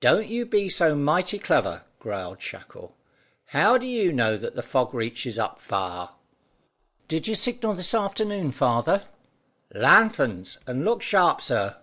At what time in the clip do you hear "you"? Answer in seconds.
0.28-0.46, 3.84-4.14, 7.28-7.34